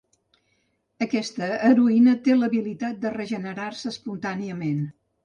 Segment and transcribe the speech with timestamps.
[1.05, 4.83] Aquesta heroïna té l'habilitat de regenerar-se espontàniament.